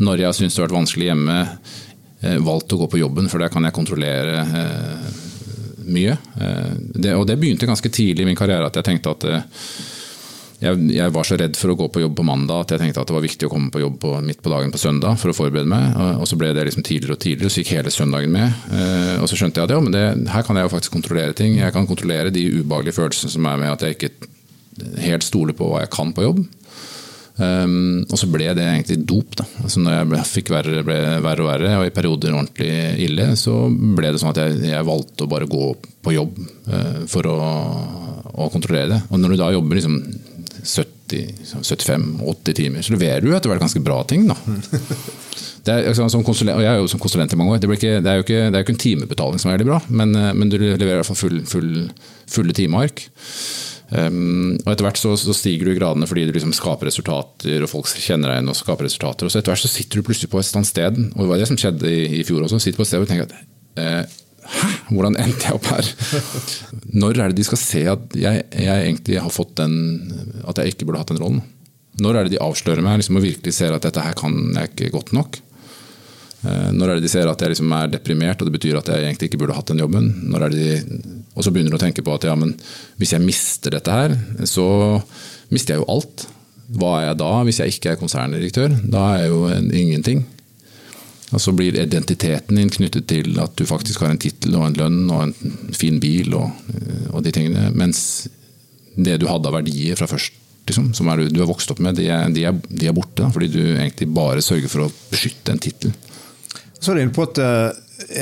[0.05, 1.41] når jeg har syntes det har vært vanskelig hjemme,
[2.21, 4.45] eh, valgt å gå på jobben, for der kan jeg kontrollere
[5.87, 6.19] mye.
[6.39, 9.67] Eh, det, og det begynte ganske tidlig i min karriere at jeg tenkte at eh,
[10.63, 13.03] jeg, jeg, var så redd for å gå på jobb på mandag at jeg tenkte
[13.03, 15.33] at det var viktig å komme på jobb på, midt på dagen på søndag for
[15.33, 15.97] å forberede meg.
[16.23, 18.61] Og så ble det liksom tidligere og tidligere, så gikk hele søndagen med.
[18.71, 21.35] Eh, og så skjønte jeg at ja, men det, her kan jeg jo faktisk kontrollere
[21.39, 21.59] ting.
[21.59, 24.13] Jeg kan kontrollere de ubehagelige følelsene som er med at jeg ikke
[25.03, 26.45] helt stoler på hva jeg kan på jobb.
[27.41, 29.37] Um, og så ble det egentlig dop.
[29.39, 29.47] da.
[29.65, 32.73] Altså når jeg ble, fikk verre, ble verre og verre, og i perioder ordentlig
[33.07, 35.71] ille, så ble det sånn at jeg, jeg valgte å bare gå
[36.05, 37.39] på jobb uh, for å,
[38.35, 39.01] å, kontrollere det.
[39.11, 39.99] Og når du da jobber liksom
[40.63, 44.29] 75-80 timer, så leverer du etter hvert ganske bra ting.
[44.31, 44.39] da.
[45.63, 47.61] Er, altså, som konsulent, og Jeg er jo som konsulent i mange år.
[47.63, 49.77] Det, ikke, det er jo ikke, det er ikke en timebetaling som er veldig bra,
[49.95, 51.69] men, eh, men du leverer i hvert fall full, full,
[52.27, 53.05] fulle timeark.
[53.93, 57.61] Um, og Etter hvert så, så, stiger du i gradene fordi du liksom skaper resultater,
[57.61, 59.29] og folk kjenner deg igjen og skaper resultater.
[59.29, 61.43] og så Etter hvert så sitter du plutselig på et annet sted, og det var
[61.43, 62.61] det som skjedde i, i fjor også.
[62.63, 63.37] Sitter på et sted og tenker at
[63.83, 65.87] eh, Hæ, hvordan endte jeg opp her?
[67.03, 69.77] Når er det de skal se at jeg, jeg, egentlig har fått den
[70.51, 71.45] At jeg ikke burde hatt den rollen?
[72.03, 74.73] Når er det de avslører meg liksom, og virkelig ser at dette her kan jeg
[74.73, 75.39] ikke godt nok?
[76.43, 78.91] Eh, når er det de ser at jeg liksom er deprimert og det betyr at
[78.91, 80.11] jeg egentlig ikke burde hatt den jobben?
[80.53, 80.69] De,
[81.37, 82.57] og så begynner de å tenke på at ja, men
[82.99, 84.17] hvis jeg mister dette her,
[84.49, 84.67] så
[85.55, 86.27] mister jeg jo alt.
[86.73, 88.75] Hva er jeg da hvis jeg ikke er konserndirektør?
[88.91, 90.23] Da er jeg jo en ingenting.
[91.33, 94.77] Og så blir identiteten din knyttet til at du faktisk har en tittel og en
[94.77, 96.51] lønn og en fin bil og,
[97.13, 97.71] og, de tingene.
[97.77, 98.29] Mens
[98.93, 100.35] det du hadde av verdier fra først,
[100.69, 103.23] liksom, som er, du har vokst opp med, de er, de er, de er borte.
[103.23, 105.95] Da, fordi du egentlig bare sørger for å beskytte en tittel.
[106.83, 107.69] Så er du inne på at eh,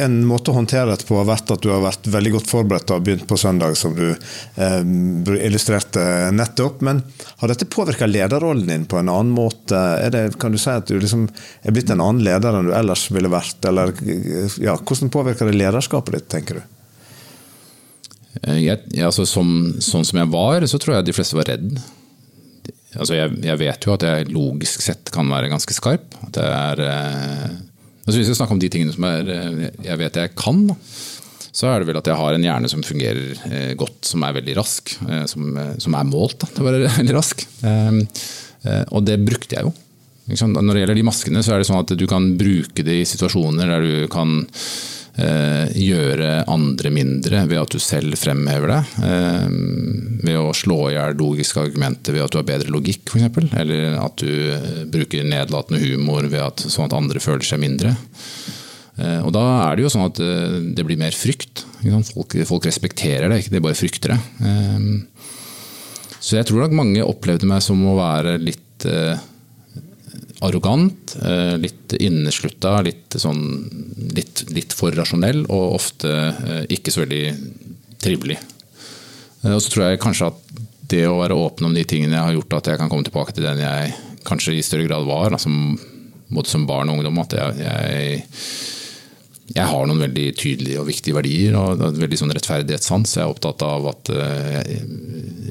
[0.04, 2.90] en måte å håndtere dette på har vært at du har vært veldig godt forberedt
[2.92, 4.80] og begynt på søndag, som du eh,
[5.46, 6.02] illustrerte
[6.36, 6.82] nettopp.
[6.84, 7.00] Men
[7.40, 9.80] har dette påvirka lederrollen din på en annen måte?
[10.12, 13.06] Det, kan du si at du liksom er blitt en annen leder enn du ellers
[13.14, 13.64] ville vært?
[13.70, 13.94] Eller,
[14.60, 16.66] ja, hvordan påvirker det lederskapet ditt, tenker du?
[18.42, 21.72] Eh, jeg, altså, som, sånn som jeg var, så tror jeg de fleste var redd.
[22.98, 26.12] Altså, jeg, jeg, vet jo at jeg logisk sett kan være ganske skarp.
[26.28, 27.60] At jeg er
[28.10, 30.64] men hvis vi skal snakke om de tingene som er, eh, jeg vet jeg kan,
[31.50, 34.34] så er det vel at jeg har en hjerne som fungerer eh, godt, som er
[34.34, 34.90] veldig rask.
[35.06, 37.46] Eh, som, som er målt til å være veldig rask.
[38.90, 39.72] Og det brukte jeg jo.
[40.50, 43.06] Når det gjelder de maskene, så er det sånn at du kan bruke det i
[43.08, 44.42] situasjoner der du kan
[45.18, 48.80] gjøre andre mindre ved at du selv fremhever det.
[49.04, 49.48] Eh,
[50.24, 53.52] ved å slå i hjel logiske argumenter ved at du har bedre logikk, f.eks.
[53.60, 57.94] Eller at du eh, bruker nedlatende humor ved at, sånn at andre føler seg mindre.
[59.00, 61.64] Eh, og da er det jo sånn at eh, det blir mer frykt.
[62.12, 64.20] Folk, folk, respekterer det, ikke de bare frykter det.
[64.44, 65.36] Eh,
[66.20, 68.66] så jeg tror nok mange opplevde meg som å være litt
[70.46, 71.14] arrogant,
[71.60, 73.42] litt inneslutta, litt, sånn,
[74.16, 76.14] litt, litt, for rasjonell og ofte
[76.72, 77.24] ikke så veldig
[78.00, 78.38] trivelig.
[79.44, 82.36] Og så tror jeg kanskje at det å være åpen om de tingene jeg har
[82.36, 83.94] gjort, at jeg kan komme tilbake til den jeg
[84.26, 85.52] kanskje i større grad var, altså,
[86.30, 87.20] både som barn og ungdom.
[87.22, 88.20] At jeg, jeg
[89.50, 93.16] jeg har noen veldig tydelige og viktige verdier og en veldig sånn rettferdighetssans.
[93.16, 94.76] Jeg er opptatt av at jeg,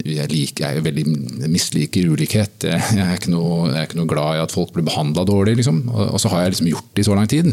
[0.05, 1.03] jeg, liker, jeg veldig
[1.51, 2.63] misliker ulikhet.
[2.69, 5.57] Jeg er, ikke noe, jeg er ikke noe glad i at folk blir behandla dårlig.
[5.59, 5.83] Liksom.
[5.91, 7.51] Og, så har jeg liksom gjort det i så lang tid.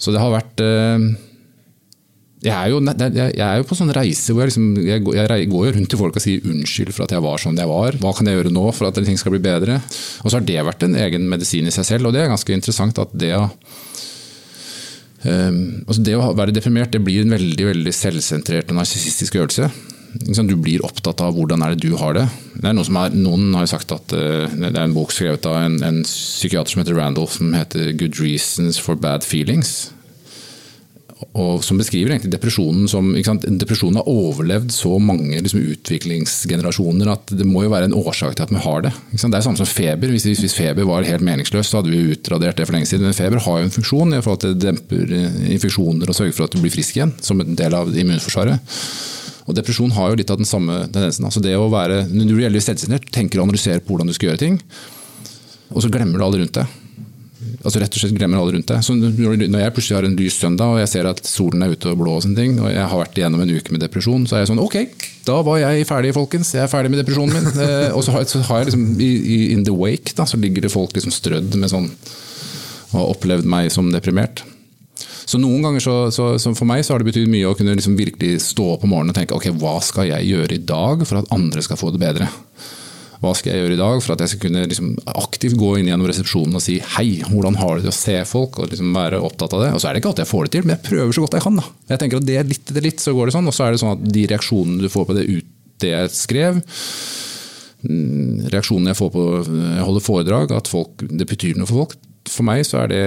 [0.00, 1.06] Så det har vært eh,
[2.44, 5.70] jeg er, jo, jeg er jo på sånn reise hvor jeg, liksom, jeg, jeg, går
[5.78, 8.00] rundt til folk og sier unnskyld for at jeg var sånn jeg var.
[8.00, 9.78] Hva kan jeg gjøre nå for at ting skal bli bedre?
[10.24, 12.56] Og så har det vært en egen medisin i seg selv, og det er ganske
[12.56, 14.13] interessant at det Um,
[15.24, 19.70] altså det å være deprimert det blir en veldig veldig selvsentrert og narsissistisk øvelse.
[20.14, 22.28] Du blir opptatt av hvordan er det du har det.
[22.54, 25.48] det er noe som er, noen har sagt at uh, Det er en bok skrevet
[25.50, 29.90] av en, en, psykiater som heter Randolph, som heter 'Good Reasons for Bad Feelings'
[31.34, 37.46] og som beskriver egentlig depresjonen som Depresjonen har overlevd så mange liksom, utviklingsgenerasjoner at det
[37.46, 38.92] må jo være en årsak til at vi har det.
[39.12, 40.10] Det er samme som feber.
[40.10, 43.06] Hvis, hvis, feber var helt meningsløst, så hadde vi utradert det for lenge siden.
[43.06, 45.16] Men feber har jo en funksjon i forhold til det demper
[45.54, 48.76] infeksjoner og sørger for at du blir frisk igjen, som en del av immunforsvaret.
[49.44, 51.28] Og Depresjon har jo litt av den samme tendensen.
[51.30, 54.32] Altså det å være, Når du gjelder selvsentrert, tenker og analyserer på hvordan du skal
[54.32, 54.62] gjøre ting,
[55.70, 56.80] og så glemmer du alle rundt deg
[57.64, 58.84] altså rett og slett glemmer alle rundt deg.
[58.84, 61.90] Så når jeg plutselig har en lys søndag og jeg ser at solen er ute
[61.90, 64.36] og blå, og sånne ting, og jeg har vært igjennom en uke med depresjon, så
[64.36, 64.76] er jeg sånn ok,
[65.24, 66.52] da var jeg ferdig, folkens.
[66.54, 67.52] Jeg er ferdig med depresjonen min.
[67.64, 71.14] Eh, og så har, jeg liksom in the wake da, så ligger det folk liksom
[71.14, 71.86] strødd med sånn
[72.94, 74.42] og har opplevd meg som deprimert.
[75.24, 77.74] Så noen ganger så, så, så, For meg så har det betydd mye å kunne
[77.74, 81.06] liksom virkelig stå opp om morgenen og tenke ok, hva skal jeg gjøre i dag
[81.08, 82.28] for at andre skal få det bedre.
[83.24, 85.88] Hva skal jeg gjøre i dag for at jeg skal kunne liksom aktivt gå inn
[85.88, 89.22] gjennom resepsjonen og si hei, hvordan har du det å se folk, og liksom være
[89.24, 89.70] opptatt av det.
[89.74, 91.38] Og så er det ikke alltid jeg får det til, men jeg prøver så godt
[91.38, 91.60] jeg kan.
[91.60, 91.66] da.
[91.94, 93.48] Jeg tenker at det er litt etter litt, så går det sånn.
[93.50, 95.48] Og så er det sånn at de reaksjonene du får på det, ut,
[95.84, 96.60] det jeg skrev,
[97.88, 101.98] mm, reaksjonene jeg får på jeg holder foredrag, at folk, det betyr noe for folk.
[102.30, 103.04] For meg så er det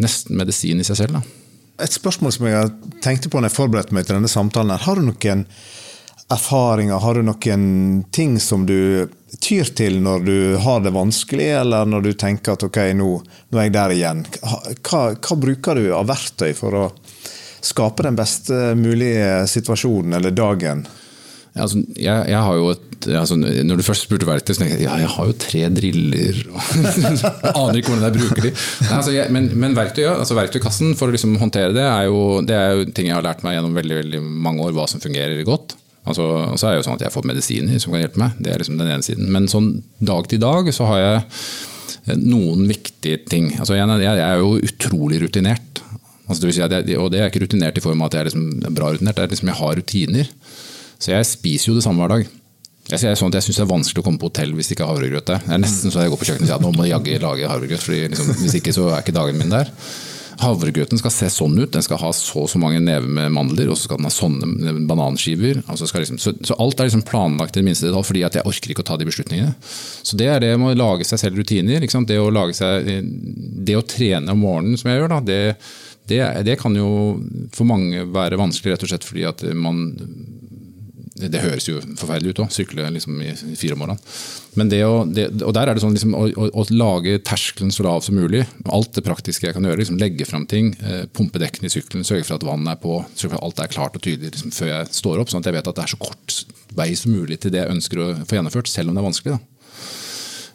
[0.00, 1.20] nesten medisin i seg selv.
[1.20, 1.38] da.
[1.82, 4.76] Et spørsmål som jeg tenkte på når jeg forberedte meg til denne samtalen.
[4.78, 5.46] Har du noen
[6.32, 7.64] erfaringer, har du noen
[8.14, 9.08] ting som du
[9.40, 13.10] tyr til når du har det vanskelig, eller når du tenker at ok, nå,
[13.48, 14.24] nå er jeg der igjen?
[14.42, 16.88] Hva, hva, bruker du av verktøy for å
[17.62, 20.84] skape den beste mulige situasjonen eller dagen?
[21.52, 24.78] Ja, altså, jeg, jeg, har jo et, altså, Når du først spurte verktøy, så tenkte
[24.78, 26.38] jeg ja, jeg har jo tre driller.
[27.52, 28.54] Aner ikke hvordan jeg bruker de.
[28.88, 32.72] Altså, men, men verktøy, altså, verktøykassen for å liksom håndtere det er, jo, det er
[32.78, 35.76] jo ting jeg har lært meg gjennom veldig, veldig mange år, hva som fungerer godt.
[36.02, 36.24] Altså,
[36.58, 38.34] så er det jo sånn at jeg har fått medisiner som kan hjelpe meg.
[38.42, 39.30] Det er liksom den ene siden.
[39.34, 39.70] Men sånn
[40.02, 43.52] dag til dag så har jeg eh, noen viktige ting.
[43.58, 45.82] Altså, jeg, jeg er jo utrolig rutinert.
[46.26, 48.30] Altså, det si jeg, og det er ikke rutinert i form av at jeg er
[48.32, 50.30] liksom bra rutinert, det er liksom jeg har rutiner.
[51.02, 52.30] Så jeg spiser jo det samme hver dag.
[52.90, 54.84] Jeg, jeg, sånn jeg syns det er vanskelig å komme på hotell hvis det ikke
[54.88, 55.44] er havregrøt der.
[55.44, 57.50] Det er nesten så jeg går på kjøkkenet og sier at nå må jeg lage
[57.50, 59.70] havregrøt, for liksom, hvis ikke så er ikke dagen min der.
[60.40, 61.72] Havregrøten skal se sånn ut.
[61.74, 64.12] Den skal ha så og så mange never med mandler, og så skal den ha
[64.14, 65.60] sånne bananskiver.
[65.66, 68.84] Altså liksom, så, så, alt er liksom planlagt i minste detalj, fordi jeg orker ikke
[68.84, 69.54] å ta de beslutningene.
[69.62, 71.82] Så det er det med å lage seg selv rutiner.
[71.82, 72.90] Det å, seg,
[73.66, 75.40] det, å trene om morgenen, som jeg gjør, da, det,
[76.10, 76.88] det, det, kan jo
[77.54, 79.84] for mange være vanskelig, rett og slett fordi at man
[81.14, 84.00] det høres jo forferdelig ut òg, sykle liksom i fire om morgenen.
[84.56, 87.72] Men det å, det, og der er det sånn liksom, å, å, å, lage terskelen
[87.74, 88.44] så lav som mulig.
[88.72, 89.82] Alt det praktiske jeg kan gjøre.
[89.82, 92.98] Liksom, legge fram ting, eh, pumpe dekkene i sykkelen, sørge for at vannet er på.
[93.12, 95.32] sørge for at Alt er klart og tydelig liksom, før jeg står opp.
[95.32, 96.38] Sånn at jeg vet at det er så kort
[96.76, 99.36] vei som mulig til det jeg ønsker å få gjennomført, selv om det er vanskelig.
[99.36, 99.48] da.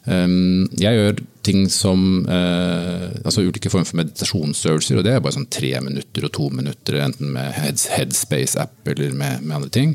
[0.08, 5.00] Ehm, jeg gjør ting som eh, altså ulike former for meditasjonsøvelser.
[5.00, 9.44] og Det er bare sånn tre minutter og to minutter, enten med Headspace-app eller med,
[9.44, 9.94] med, andre ting.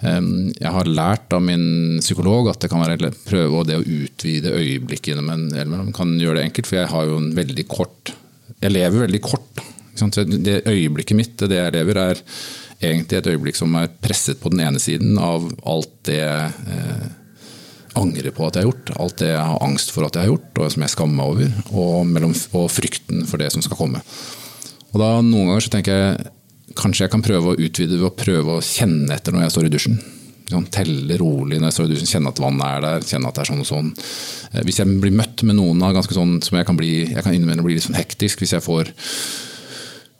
[0.00, 5.22] Um, jeg har lært av min psykolog at det kan være prøve å utvide øyeblikket
[5.24, 8.12] man kan gjøre det enkelt, for jeg har jo en veldig kort
[8.60, 9.62] Jeg lever veldig kort.
[9.96, 12.20] Det øyeblikket mitt, det jeg lever, er
[12.80, 17.06] egentlig et øyeblikk som er presset på den ene siden av alt det eh,
[17.98, 18.94] angrer på at jeg har gjort.
[19.02, 21.30] Alt det jeg har angst for at jeg har gjort, og som jeg skammer meg
[21.32, 21.54] over.
[21.72, 24.02] Og, mellom, og frykten for det som skal komme.
[24.92, 26.32] Og da Noen ganger så tenker jeg
[26.76, 29.68] kanskje jeg kan prøve å utvide ved å prøve å kjenne etter når jeg står
[29.68, 29.98] i dusjen.
[30.46, 33.38] Sånn, telle rolig når jeg står i dusjen, kjenne at vannet er der, kjenne at
[33.38, 33.88] det er sånn og sånn.
[34.52, 37.24] Eh, hvis jeg blir møtt med noen av ganske sånn som jeg kan bli jeg
[37.26, 38.92] kan bli litt sånn hektisk hvis jeg får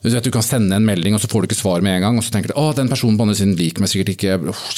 [0.03, 2.19] du du kan sende en melding, og så får du ikke svar med en gang.
[2.19, 4.37] Og så tenker du at den personen på andre siden liker meg sikkert ikke.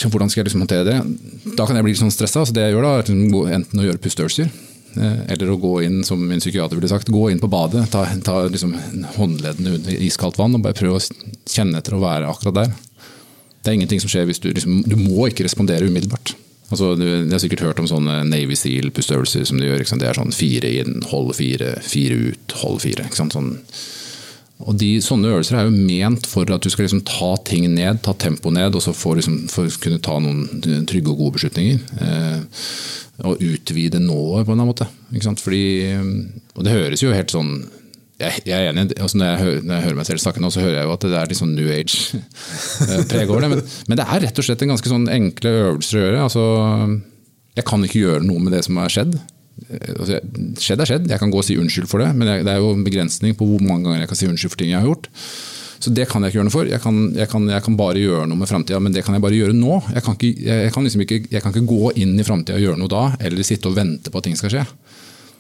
[0.09, 1.55] Hvordan skal jeg liksom håndtere det?
[1.59, 2.47] Da kan jeg bli litt sånn stressa.
[2.47, 4.51] Så det jeg gjør da, er liksom enten å gjøre pusteøvelser,
[4.97, 7.85] eh, eller å gå inn, som min psykiater ville sagt, gå inn på badet.
[7.93, 8.73] Ta, ta liksom
[9.19, 11.05] håndleddene under iskaldt vann og bare prøve å
[11.51, 12.77] kjenne etter å være akkurat der.
[13.59, 16.37] Det er ingenting som skjer hvis du liksom, Du må ikke respondere umiddelbart.
[16.69, 19.85] Altså, du, jeg har sikkert hørt om sånne Navy Seal-pusteøvelser som de gjør.
[19.89, 23.07] Det er sånn fire inn, hold fire, fire ut, hold fire.
[23.09, 23.37] Ikke sant?
[23.37, 23.55] Sånn
[24.59, 28.01] og de, Sånne øvelser er jo ment for at du skal liksom ta ting ned,
[28.03, 31.37] ta tempoet ned, og så for, liksom, for å kunne ta noen trygge og gode
[31.39, 31.79] beslutninger.
[32.03, 32.65] Eh,
[33.29, 34.89] og utvide nået på en eller annen måte.
[35.43, 35.63] Fordi,
[36.55, 37.57] og det høres jo helt sånn
[38.19, 40.63] jeg, er enig, altså når, jeg hører, når, jeg hører, meg selv snakke nå, så
[40.63, 43.51] hører jeg jo at det er litt sånn new age-preg over det.
[43.53, 46.25] Men, men, det er rett og slett en ganske sånn enkle øvelser å gjøre.
[46.25, 46.47] Altså,
[47.61, 49.15] jeg kan ikke gjøre noe med det som har skjedd.
[49.67, 50.21] Eh, altså,
[50.63, 52.73] skjedd er skjedd, jeg kan gå og si unnskyld for det, men det er jo
[52.75, 55.11] en begrensning på hvor mange ganger jeg kan si unnskyld for ting jeg har gjort.
[55.79, 56.69] Så det kan jeg ikke gjøre noe for.
[56.69, 59.23] Jeg kan, jeg kan, jeg kan bare gjøre noe med framtida, men det kan jeg
[59.23, 59.77] bare gjøre nå.
[59.95, 62.91] Jeg kan ikke, jeg kan liksom ikke, ikke gå inn i framtida og gjøre noe
[62.91, 64.65] da, eller sitte og vente på at ting skal skje.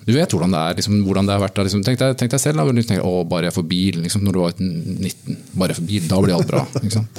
[0.06, 1.58] Du vet hvordan det er, liksom, hvordan det har vært.
[1.66, 1.82] Liksom.
[1.84, 4.40] Tenk, deg, tenk, deg, selv, da, tenk, å, bare jeg får bil liksom, når du
[4.44, 5.42] var 19.
[5.58, 6.62] Bare jeg får bil, da blir alt bra.
[6.78, 7.10] Liksom.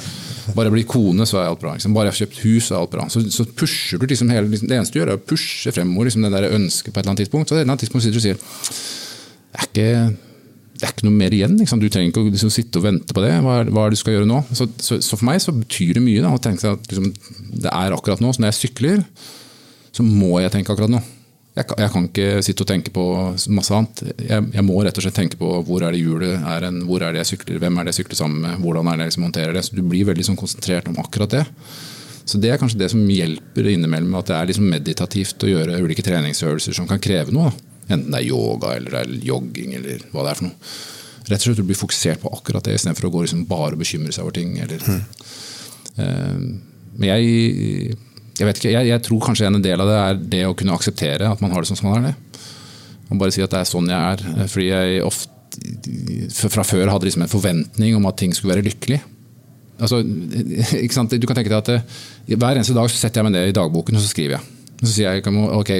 [0.56, 1.74] Bare jeg blir kone, så er alt bra.
[1.76, 1.96] Liksom.
[1.96, 3.10] Bare jeg har kjøpt hus, så er alt bra.
[3.12, 6.10] Så, så pusher du liksom hele, liksom, Det eneste du gjør, er å pushe fremover
[6.10, 7.52] liksom, det der ønsket på et eller annet tidspunkt.
[7.52, 8.42] Så et eller annet tidspunkt sitter du sier
[9.50, 10.18] det er ikke
[10.80, 11.58] det er ikke noe mer igjen.
[11.60, 11.80] Liksom.
[11.82, 13.34] Du trenger ikke å liksom, sitte og vente på det.
[13.44, 14.38] Hva er, hva er det du skal gjøre nå?
[14.56, 17.10] Så, så, så, for meg så betyr det mye da, å tenke at liksom,
[17.66, 18.32] det er akkurat nå.
[18.32, 19.02] Så når jeg sykler,
[19.92, 21.02] så må jeg tenke akkurat nå.
[21.60, 23.06] Jeg kan, jeg kan ikke sitte og tenke på
[23.52, 24.02] masse annet.
[24.16, 27.04] Jeg, jeg, må rett og slett tenke på hvor er det hjulet er en, hvor
[27.04, 29.12] er det jeg sykler, hvem er det jeg sykler sammen med, hvordan er det jeg
[29.12, 29.64] liksom håndterer det.
[29.68, 31.44] Så Du blir veldig sånn konsentrert om akkurat det.
[32.30, 35.82] Så Det er kanskje det som hjelper innimellom, at det er liksom meditativt å gjøre
[35.84, 37.52] ulike treningsøvelser som kan kreve noe.
[37.52, 37.96] Da.
[37.96, 40.74] Enten det er yoga eller det er jogging eller hva det er for noe.
[41.30, 43.82] Rett og slett å bli fokusert på akkurat det, istedenfor å gå liksom bare og
[43.82, 44.56] bekymre seg over ting.
[44.64, 45.02] Eller, mm.
[46.00, 46.38] uh,
[47.02, 47.98] men jeg,
[48.40, 50.76] jeg, vet ikke, jeg, jeg, tror kanskje en del av det er det å kunne
[50.78, 52.44] akseptere at man har det sånn som man er det.
[53.10, 54.24] Og bare si at det er sånn jeg er.
[54.36, 55.38] Eh, fordi jeg ofte
[56.48, 59.02] fra før hadde liksom en forventning om at ting skulle være lykkelig.
[59.80, 61.82] Altså, du kan tenke deg at det,
[62.36, 64.56] Hver eneste dag så setter jeg meg ned i dagboken og så skriver jeg.
[64.80, 65.26] Så sier jeg
[65.60, 65.72] ok,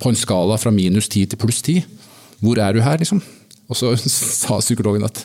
[0.00, 1.82] på en skala fra minus 10 til pluss 10,
[2.40, 3.20] hvor er du her, liksom?
[3.68, 3.92] Og så
[4.42, 5.20] sa psykologen at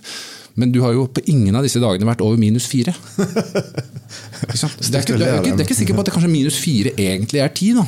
[0.59, 2.93] men du har jo på ingen av disse dagene vært over minus fire.
[3.17, 6.93] det, er ikke, det, er ikke, det ikke sikker på at det kanskje minus fire
[6.93, 7.71] egentlig er ti.
[7.73, 7.85] Da.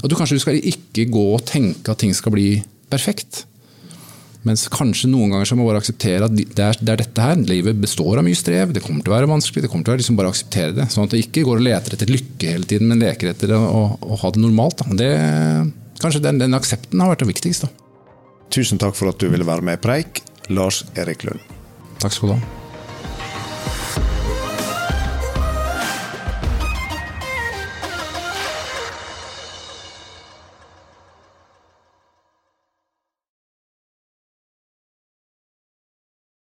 [0.00, 2.50] Og du kanskje du skal ikke gå og tenke at ting skal bli
[2.92, 3.44] perfekt.
[4.46, 7.42] Mens kanskje noen ganger så må bare akseptere at det er, det er, dette her.
[7.50, 9.66] Livet består av mye strev, det kommer til å være vanskelig.
[9.66, 10.88] det kommer til å være liksom Bare akseptere det.
[10.94, 13.84] Sånn at du ikke går og leter etter lykke hele tiden, men leker etter å,
[14.00, 14.86] å ha det normalt.
[14.96, 15.12] Det,
[16.00, 17.72] kanskje den, den, aksepten har vært det viktigste.
[18.50, 21.59] Tusen takk for at du ville være med i Preik, Lars Erik Lund.
[22.00, 22.59] Takk skal du ha.